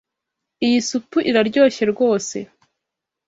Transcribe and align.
Iyi 0.65 0.79
supu 0.89 1.17
iraryoshye 1.29 1.83
rwose. 1.91 2.37